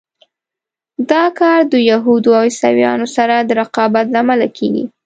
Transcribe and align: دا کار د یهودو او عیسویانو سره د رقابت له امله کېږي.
دا 1.11 1.23
کار 1.39 1.59
د 1.73 1.75
یهودو 1.91 2.29
او 2.39 2.43
عیسویانو 2.49 3.07
سره 3.15 3.35
د 3.41 3.49
رقابت 3.61 4.05
له 4.11 4.17
امله 4.23 4.47
کېږي. 4.57 4.85